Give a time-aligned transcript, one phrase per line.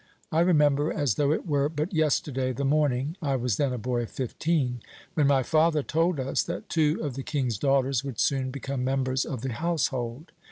[0.31, 4.01] I remember, as though it were but yesterday, the morning I was then a boy
[4.01, 4.81] of fifteen
[5.13, 9.25] when my father told us that two of the King's daughters would soon become members
[9.25, 10.31] of the household.